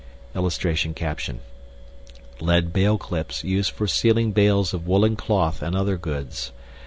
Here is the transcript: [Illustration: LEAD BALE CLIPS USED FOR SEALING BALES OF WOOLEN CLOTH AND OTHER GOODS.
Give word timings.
[Illustration: 0.33 0.95
LEAD 2.39 2.73
BALE 2.73 2.97
CLIPS 2.97 3.43
USED 3.43 3.69
FOR 3.69 3.85
SEALING 3.85 4.31
BALES 4.31 4.73
OF 4.73 4.87
WOOLEN 4.87 5.15
CLOTH 5.15 5.61
AND 5.61 5.75
OTHER 5.75 5.97
GOODS. 5.97 6.51